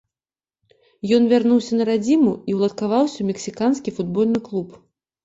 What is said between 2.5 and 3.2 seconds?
і ўладкаваўся